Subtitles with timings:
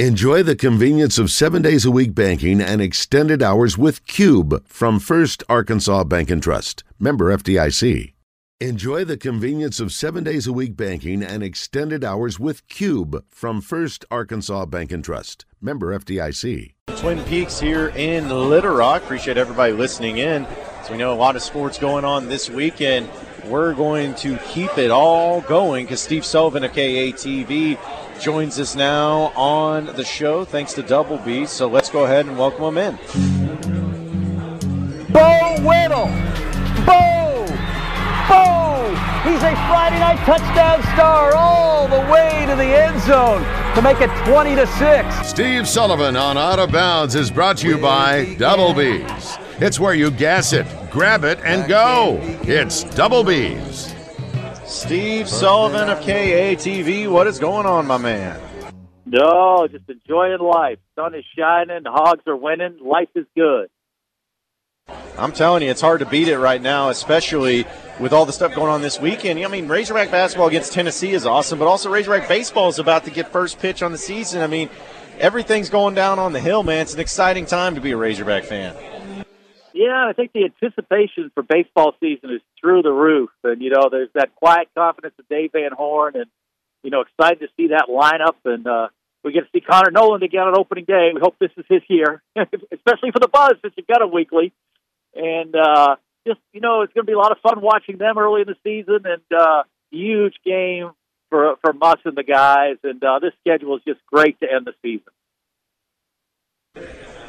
[0.00, 4.98] Enjoy the convenience of seven days a week banking and extended hours with Cube from
[4.98, 6.82] First Arkansas Bank and Trust.
[6.98, 8.12] Member FDIC.
[8.60, 13.60] Enjoy the convenience of seven days a week banking and extended hours with Cube from
[13.60, 15.44] First Arkansas Bank and Trust.
[15.60, 16.72] Member FDIC.
[16.96, 19.04] Twin Peaks here in Little Rock.
[19.04, 20.44] Appreciate everybody listening in.
[20.84, 23.08] So we know a lot of sports going on this weekend.
[23.44, 27.78] We're going to keep it all going because Steve Sullivan of KATV
[28.24, 31.44] joins us now on the show thanks to Double B.
[31.44, 32.96] So let's go ahead and welcome him in.
[35.12, 36.06] Bo Whittle!
[36.86, 37.44] Bo!
[38.26, 38.88] Bo!
[39.28, 43.42] He's a Friday night touchdown star all the way to the end zone
[43.74, 45.28] to make it 20 to 6.
[45.28, 49.36] Steve Sullivan on Out of Bounds is brought to you by Double B's.
[49.60, 52.18] It's where you gas it, grab it, and go.
[52.44, 53.93] It's Double B's.
[54.74, 57.08] Steve Sullivan of KATV.
[57.08, 58.40] What is going on, my man?
[59.06, 60.78] No, just enjoying life.
[60.96, 63.68] Sun is shining, hogs are winning, life is good.
[65.16, 67.64] I'm telling you, it's hard to beat it right now, especially
[68.00, 69.38] with all the stuff going on this weekend.
[69.44, 73.10] I mean, Razorback basketball against Tennessee is awesome, but also Razorback baseball is about to
[73.12, 74.42] get first pitch on the season.
[74.42, 74.68] I mean,
[75.20, 76.82] everything's going down on the hill, man.
[76.82, 78.74] It's an exciting time to be a Razorback fan.
[79.74, 83.88] Yeah, I think the anticipation for baseball season is through the roof, and you know,
[83.90, 86.26] there's that quiet confidence of Dave Van Horn, and
[86.84, 88.86] you know, excited to see that lineup, and uh,
[89.24, 91.10] we get to see Connor Noland again on opening day.
[91.12, 94.52] We hope this is his year, especially for the Buzz since you've got a weekly,
[95.12, 98.16] and uh, just you know, it's going to be a lot of fun watching them
[98.16, 100.92] early in the season, and uh, huge game
[101.30, 104.68] for for us and the guys, and uh, this schedule is just great to end
[104.68, 105.10] the season.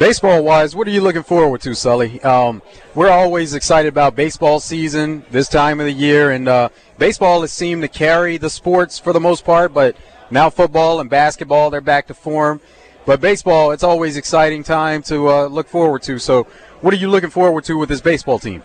[0.00, 2.22] Baseball wise, what are you looking forward to, Sully?
[2.22, 2.62] Um,
[2.94, 7.52] we're always excited about baseball season this time of the year, and uh, baseball has
[7.52, 9.94] seemed to carry the sports for the most part, but
[10.30, 12.62] now football and basketball, they're back to form.
[13.04, 16.18] But baseball, it's always exciting time to uh, look forward to.
[16.18, 16.44] So,
[16.80, 18.62] what are you looking forward to with this baseball team?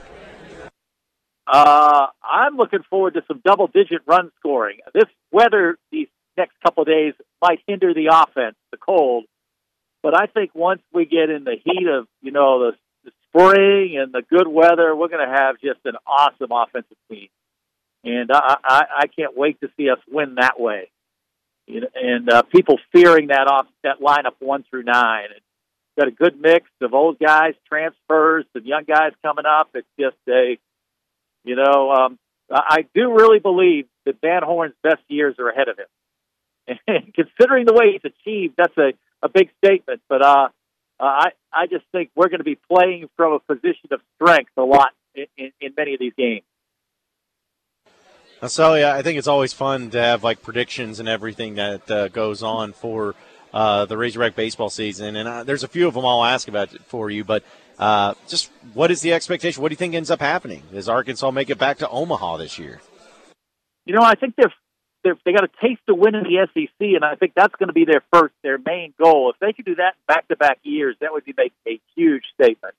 [1.47, 4.77] Uh, I'm looking forward to some double digit run scoring.
[4.93, 6.07] This weather these
[6.37, 9.25] next couple days might hinder the offense, the cold.
[10.05, 13.97] But I think once we get in the heat of you know the, the spring
[13.97, 17.29] and the good weather, we're going to have just an awesome offensive team,
[18.03, 20.91] and I, I, I can't wait to see us win that way.
[21.65, 25.29] You know, and uh, people fearing that off that lineup one through nine.
[25.33, 25.41] And
[25.97, 29.69] got a good mix of old guys, transfers, and young guys coming up.
[29.73, 30.59] It's just a,
[31.45, 32.19] you know, um,
[32.51, 35.87] I do really believe that Van Horn's best years are ahead of him.
[36.87, 40.49] And considering the way he's achieved, that's a a big statement, but uh,
[40.99, 44.51] uh, I I just think we're going to be playing from a position of strength
[44.57, 46.43] a lot in, in, in many of these games.
[48.47, 52.07] So yeah, I think it's always fun to have like predictions and everything that uh,
[52.09, 53.15] goes on for
[53.53, 56.69] uh, the Razorback baseball season, and uh, there's a few of them I'll ask about
[56.87, 57.23] for you.
[57.23, 57.43] But
[57.79, 59.61] uh, just what is the expectation?
[59.61, 60.63] What do you think ends up happening?
[60.71, 62.81] Does Arkansas make it back to Omaha this year?
[63.85, 64.53] You know, I think they're
[65.25, 67.85] they got a taste of winning the SEC, and I think that's going to be
[67.85, 69.31] their first, their main goal.
[69.31, 72.23] If they could do that back to back years, that would be make a huge
[72.33, 72.75] statement.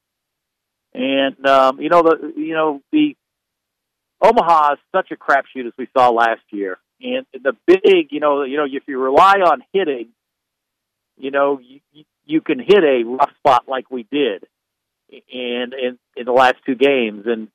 [0.95, 3.17] And um, you know the you know the
[4.23, 8.43] Omaha is such a crapshoot as we saw last year, and the big you know
[8.43, 10.09] you know if you rely on hitting,
[11.19, 14.47] you know you, you can hit a rough spot like we did,
[15.11, 17.49] and in in the last two games, and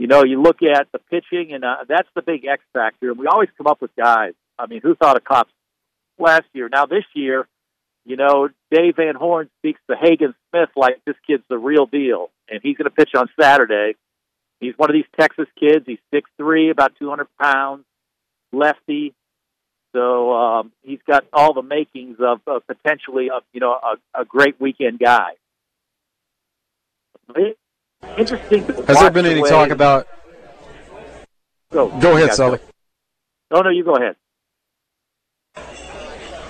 [0.00, 3.10] you know, you look at the pitching, and uh, that's the big X factor.
[3.10, 4.32] And we always come up with guys.
[4.58, 5.52] I mean, who thought of Kopps
[6.18, 6.70] last year?
[6.70, 7.46] Now this year,
[8.06, 12.30] you know, Dave Van Horn speaks to Hagen Smith like this kid's the real deal,
[12.48, 13.94] and he's going to pitch on Saturday.
[14.58, 15.84] He's one of these Texas kids.
[15.86, 17.84] He's six three, about two hundred pounds,
[18.52, 19.14] lefty.
[19.94, 24.24] So um, he's got all the makings of uh, potentially, a, you know, a, a
[24.24, 25.32] great weekend guy.
[28.16, 28.64] Interesting.
[28.86, 30.06] Has there been any talk about?
[31.70, 32.58] Go, go ahead, Sully.
[33.50, 34.16] No, no, you go ahead.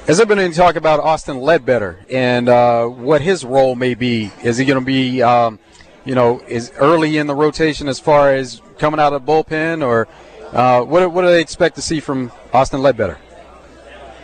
[0.06, 4.32] Has there been any talk about Austin Ledbetter and uh, what his role may be?
[4.42, 5.58] Is he going to be, um,
[6.04, 9.86] you know, is early in the rotation as far as coming out of the bullpen,
[9.86, 10.08] or
[10.52, 13.18] uh, what, what do they expect to see from Austin Ledbetter?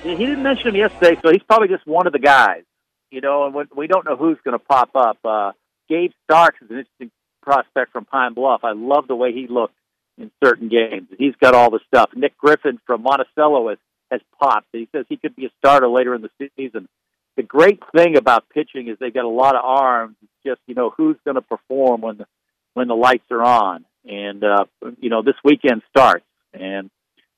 [0.02, 2.62] He didn't mention him yesterday, so he's probably just one of the guys.
[3.10, 5.18] You know, and we don't know who's going to pop up.
[5.24, 5.52] Uh,
[5.88, 7.10] Gabe Starks is an interesting
[7.46, 8.60] prospect from Pine Bluff.
[8.64, 9.76] I love the way he looked
[10.18, 11.08] in certain games.
[11.16, 12.10] He's got all the stuff.
[12.14, 13.78] Nick Griffin from Monticello has,
[14.10, 14.66] has popped.
[14.72, 16.88] He says he could be a starter later in the season.
[17.36, 20.16] The great thing about pitching is they got a lot of arms.
[20.22, 22.26] It's just you know who's going to perform when the
[22.74, 24.64] when the lights are on, and uh,
[25.00, 26.90] you know this weekend starts, and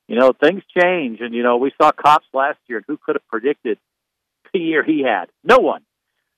[0.07, 1.19] you know things change.
[1.19, 3.77] And you know we saw Kopps last year, and who could have predicted
[4.53, 5.25] the year he had.
[5.43, 5.81] No one.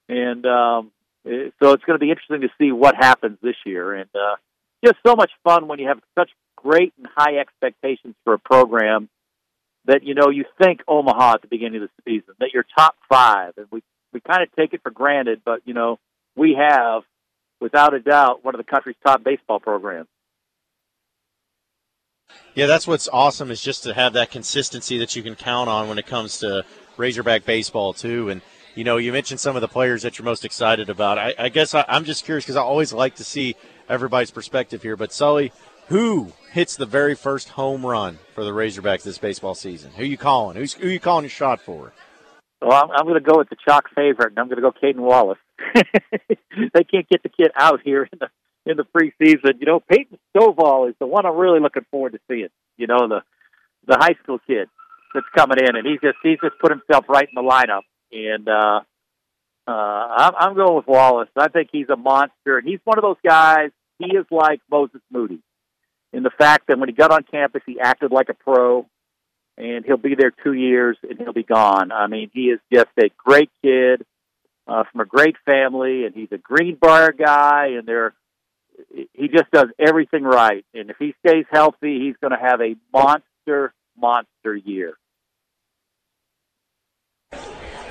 [0.09, 0.91] And um,
[1.23, 3.93] so it's going to be interesting to see what happens this year.
[3.93, 4.35] And uh,
[4.83, 9.09] just so much fun when you have such great and high expectations for a program
[9.85, 12.95] that you know you think Omaha at the beginning of the season that you're top
[13.09, 13.81] five, and we
[14.13, 15.97] we kind of take it for granted, but you know
[16.35, 17.03] we have
[17.59, 20.07] without a doubt one of the country's top baseball programs.
[22.53, 25.89] Yeah, that's what's awesome is just to have that consistency that you can count on
[25.89, 26.65] when it comes to
[26.97, 28.29] Razorback baseball too.
[28.29, 28.41] And
[28.75, 31.17] you know, you mentioned some of the players that you're most excited about.
[31.17, 33.55] I, I guess I, I'm just curious because I always like to see
[33.89, 34.95] everybody's perspective here.
[34.95, 35.51] But Sully,
[35.87, 39.91] who hits the very first home run for the Razorbacks this baseball season?
[39.97, 40.55] Who you calling?
[40.55, 41.91] Who's who you calling your shot for?
[42.61, 44.71] Well, I'm, I'm going to go with the chalk favorite, and I'm going to go
[44.71, 45.39] Cayden Wallace.
[45.75, 48.27] they can't get the kid out here in the
[48.65, 49.59] in the preseason.
[49.59, 52.49] You know, Peyton Stovall is the one I'm really looking forward to seeing.
[52.77, 53.21] You know, the
[53.87, 54.69] the high school kid
[55.13, 57.81] that's coming in, and he's just he's just put himself right in the lineup.
[58.11, 58.81] And uh,
[59.67, 61.29] uh, I'm, I'm going with Wallace.
[61.35, 63.71] I think he's a monster, and he's one of those guys.
[63.99, 65.41] He is like Moses Moody
[66.13, 68.85] in the fact that when he got on campus, he acted like a pro,
[69.57, 71.91] and he'll be there two years and he'll be gone.
[71.91, 74.05] I mean, he is just a great kid
[74.67, 78.13] uh, from a great family, and he's a Green Greenbrier guy, and they're
[79.13, 80.65] he just does everything right.
[80.73, 84.95] And if he stays healthy, he's going to have a monster, monster year.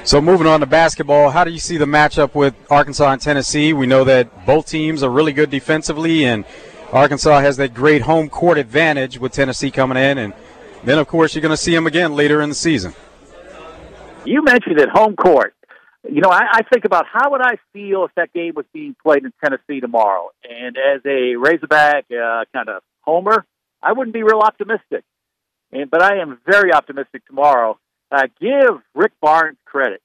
[0.03, 3.75] So moving on to basketball, how do you see the matchup with Arkansas and Tennessee?
[3.75, 6.45] We know that both teams are really good defensively, and
[6.91, 10.33] Arkansas has that great home court advantage with Tennessee coming in, and
[10.85, 12.95] then of course you're going to see them again later in the season.
[14.25, 15.55] You mentioned it, home court.
[16.11, 18.97] You know, I, I think about how would I feel if that game was being
[19.03, 23.45] played in Tennessee tomorrow, and as a Razorback uh, kind of homer,
[23.83, 25.05] I wouldn't be real optimistic.
[25.73, 27.79] And but I am very optimistic tomorrow.
[28.11, 30.03] Uh, give Rick Barnes credit.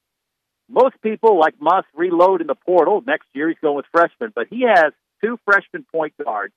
[0.69, 3.03] Most people, like Muss, reload in the portal.
[3.05, 6.53] Next year he's going with freshmen, but he has two freshman point guards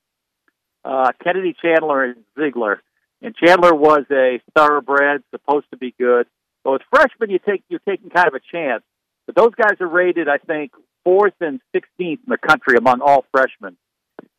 [0.84, 2.78] uh, Kennedy Chandler and Zeigler.
[3.20, 6.26] And Chandler was a thoroughbred, supposed to be good.
[6.64, 8.82] But with freshmen, you take you're taking kind of a chance.
[9.26, 10.72] But those guys are rated, I think,
[11.04, 13.76] fourth and sixteenth in the country among all freshmen.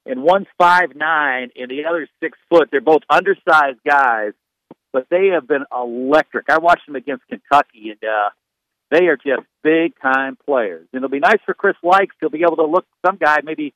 [0.05, 2.69] And one's five nine, and the other's six foot.
[2.71, 4.33] They're both undersized guys,
[4.91, 6.49] but they have been electric.
[6.49, 8.29] I watched them against Kentucky, and uh,
[8.91, 10.87] they are just big time players.
[10.91, 12.15] And it'll be nice for Chris Lykes.
[12.19, 13.73] He'll be able to look some guy maybe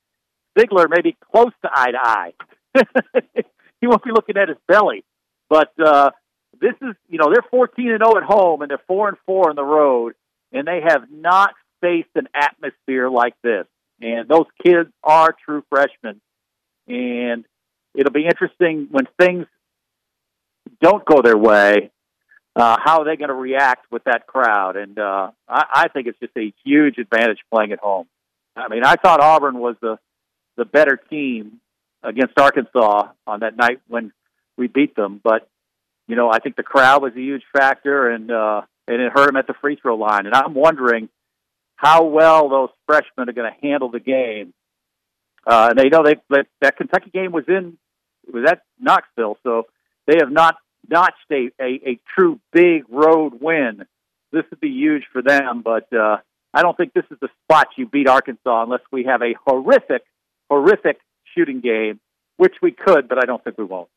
[0.58, 2.34] Zeigler maybe close to eye to eye.
[3.82, 5.04] he won't be looking at his belly.
[5.50, 6.12] But uh,
[6.60, 9.50] this is, you know, they're 14 and 0 at home, and they're 4 and 4
[9.50, 10.14] on the road,
[10.52, 13.66] and they have not faced an atmosphere like this.
[14.02, 16.22] And those kids are true freshmen,
[16.88, 17.46] and
[17.96, 19.46] it'll be interesting when things
[20.84, 21.90] don't go their way.
[22.56, 24.76] Uh, how are they going to react with that crowd?
[24.76, 28.06] And uh, I, I think it's just a huge advantage playing at home.
[28.56, 29.98] I mean, I thought Auburn was the
[30.56, 31.60] the better team
[32.04, 34.12] against Arkansas on that night when
[34.56, 35.20] we beat them.
[35.24, 35.50] But
[36.08, 39.28] you know, I think the crowd was a huge factor, and uh, and it hurt
[39.28, 40.28] them at the free throw line.
[40.28, 41.10] And I'm wondering
[41.76, 44.54] how well those freshmen are going to handle the game.
[45.46, 47.78] Uh, and they know they that, that Kentucky game was in
[48.32, 49.64] was at Knoxville, so
[50.06, 50.56] they have not
[50.90, 53.86] notched a, a, true big road win.
[54.32, 56.18] This would be huge for them, but uh,
[56.54, 60.04] I don't think this is the spot you beat Arkansas unless we have a horrific
[60.50, 61.00] horrific
[61.36, 62.00] shooting game,
[62.38, 63.90] which we could, but I don't think we won't.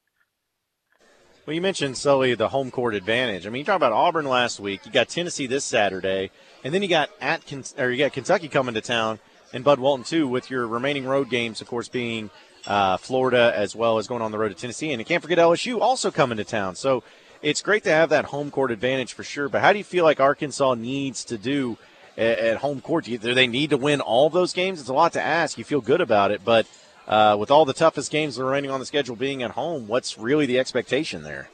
[1.46, 3.46] Well, you mentioned Sully the home court advantage.
[3.46, 4.84] I mean, you talk about Auburn last week.
[4.84, 6.30] You got Tennessee this Saturday,
[6.64, 7.42] and then you got at
[7.78, 9.20] or you got Kentucky coming to town
[9.52, 10.26] and Bud Walton too.
[10.26, 12.30] With your remaining road games, of course, being
[12.66, 15.38] uh, Florida as well as going on the road to Tennessee, and you can't forget
[15.38, 16.74] LSU also coming to town.
[16.74, 17.02] So
[17.42, 19.48] it's great to have that home court advantage for sure.
[19.48, 21.78] But how do you feel like Arkansas needs to do
[22.16, 23.04] at, at home court?
[23.04, 24.80] Do, do, they need to win all those games?
[24.80, 25.58] It's a lot to ask.
[25.58, 26.66] You feel good about it, but
[27.06, 30.46] uh, with all the toughest games remaining on the schedule being at home, what's really
[30.46, 31.48] the expectation there?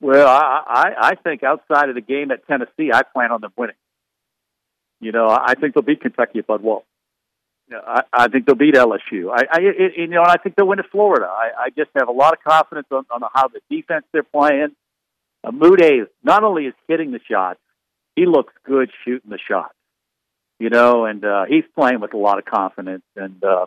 [0.00, 3.52] Well, I, I, I think outside of the game at Tennessee, I plan on them
[3.56, 3.76] winning.
[5.00, 6.86] You know, I think they'll beat Kentucky at Bud Walton.
[7.72, 9.30] I, I think they'll beat LSU.
[9.32, 9.60] I, I
[9.96, 11.26] you know, I think they'll win at Florida.
[11.26, 14.74] I, I just have a lot of confidence on, on how the defense they're playing.
[15.42, 17.60] Uh, Mude not only is hitting the shots,
[18.16, 19.74] he looks good shooting the shots.
[20.58, 23.02] You know, and uh, he's playing with a lot of confidence.
[23.16, 23.66] And uh,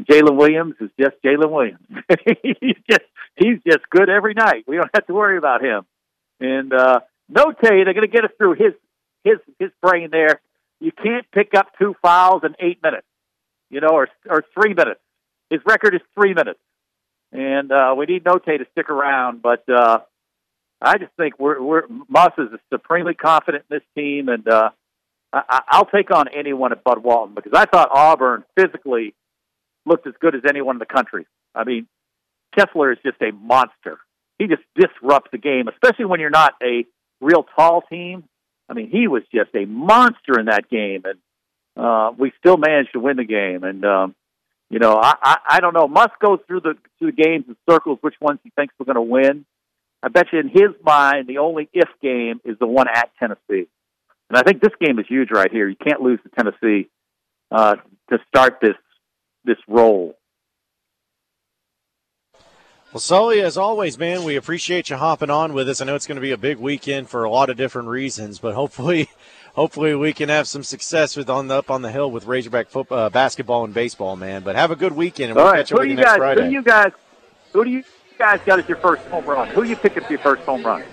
[0.00, 1.86] Jaylin Williams is just Jaylin Williams.
[2.42, 3.02] he's just
[3.36, 4.64] he's just good every night.
[4.66, 5.84] We don't have to worry about him.
[6.40, 7.00] And uh,
[7.32, 8.72] Notae, they're going to get us through his
[9.22, 10.40] his his brain there.
[10.80, 13.06] You can't pick up two fouls in eight minutes,
[13.74, 15.00] you know, or or three minutes.
[15.50, 16.60] His record is three minutes,
[17.32, 19.42] and uh, we need Notae to stick around.
[19.42, 19.98] But uh,
[20.80, 24.70] I just think we're we're Muss is supremely confident in this team, and uh,
[25.32, 29.14] I, I'll take on anyone at Bud Walton because I thought Auburn physically
[29.84, 31.26] looked as good as anyone in the country.
[31.54, 31.88] I mean,
[32.56, 33.98] Kessler is just a monster.
[34.38, 36.86] He just disrupts the game, especially when you're not a
[37.20, 38.24] real tall team.
[38.68, 41.18] I mean, he was just a monster in that game, and
[41.76, 43.64] uh, we still managed to win the game.
[43.64, 44.14] And um,
[44.70, 45.88] you know, I, I I don't know.
[45.88, 48.96] Muss goes through the through the games and circles which ones he thinks we're going
[48.96, 49.44] to win.
[50.02, 53.68] I bet you in his mind, the only if game is the one at Tennessee.
[54.28, 55.68] And I think this game is huge right here.
[55.68, 56.88] You can't lose to Tennessee
[57.50, 57.76] uh,
[58.10, 58.76] to start this
[59.44, 60.16] this role.
[62.94, 65.80] Well, Sully, as always, man, we appreciate you hopping on with us.
[65.80, 68.38] I know it's going to be a big weekend for a lot of different reasons,
[68.38, 69.10] but hopefully,
[69.56, 72.68] hopefully we can have some success with on the up on the hill with Razorback
[72.68, 74.44] football, uh, basketball, and baseball, man.
[74.44, 75.96] But have a good weekend, and we'll All right, catch up who with do you
[75.96, 76.18] you next guys?
[76.18, 76.42] Friday.
[76.42, 76.92] Who do you guys?
[77.52, 77.84] Who do you
[78.16, 79.48] guys got as your first home run?
[79.48, 80.84] Who you picking for your first home run?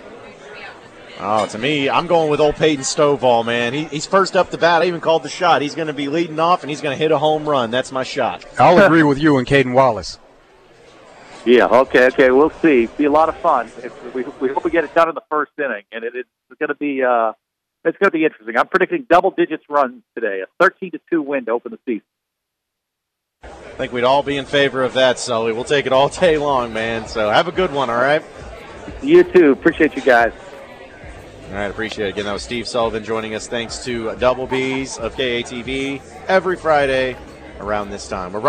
[1.20, 3.74] Oh, to me, I'm going with old Peyton Stovall, man.
[3.74, 4.82] He, he's first up the bat.
[4.82, 5.62] I even called the shot.
[5.62, 7.70] He's going to be leading off, and he's going to hit a home run.
[7.70, 8.44] That's my shot.
[8.58, 10.18] I'll agree with you and Cayden Wallace.
[11.44, 11.66] Yeah.
[11.66, 12.06] Okay.
[12.06, 12.30] Okay.
[12.30, 12.86] We'll see.
[12.86, 13.66] Be a lot of fun.
[13.82, 16.58] If we we hope we get it done in the first inning, and it, it's
[16.58, 17.32] going to be uh,
[17.84, 18.56] it's going to be interesting.
[18.56, 22.06] I'm predicting double digits runs today, a 13 to two win to open the season.
[23.42, 25.52] I think we'd all be in favor of that, Sully.
[25.52, 27.08] We'll take it all day long, man.
[27.08, 28.22] So have a good one, all right?
[29.02, 29.52] You too.
[29.52, 30.32] Appreciate you guys.
[31.48, 32.10] All right, appreciate it.
[32.10, 33.46] Again, that was Steve Sullivan joining us.
[33.48, 37.16] Thanks to Double B's of KATV every Friday
[37.60, 38.32] around this time.
[38.32, 38.40] We're